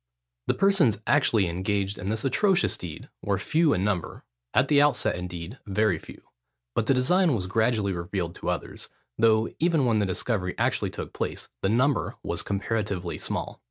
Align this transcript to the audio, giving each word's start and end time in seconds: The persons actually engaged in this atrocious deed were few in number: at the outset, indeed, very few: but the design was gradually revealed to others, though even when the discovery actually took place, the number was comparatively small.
The 0.47 0.55
persons 0.55 0.97
actually 1.05 1.47
engaged 1.47 1.99
in 1.99 2.09
this 2.09 2.25
atrocious 2.25 2.75
deed 2.75 3.07
were 3.21 3.37
few 3.37 3.71
in 3.71 3.83
number: 3.83 4.23
at 4.51 4.67
the 4.67 4.81
outset, 4.81 5.15
indeed, 5.15 5.59
very 5.67 5.99
few: 5.99 6.23
but 6.73 6.87
the 6.87 6.95
design 6.95 7.35
was 7.35 7.45
gradually 7.45 7.93
revealed 7.93 8.33
to 8.37 8.49
others, 8.49 8.89
though 9.19 9.47
even 9.59 9.85
when 9.85 9.99
the 9.99 10.07
discovery 10.07 10.55
actually 10.57 10.89
took 10.89 11.13
place, 11.13 11.49
the 11.61 11.69
number 11.69 12.15
was 12.23 12.41
comparatively 12.41 13.19
small. 13.19 13.59